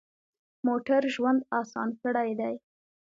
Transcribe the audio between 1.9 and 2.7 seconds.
کړی دی.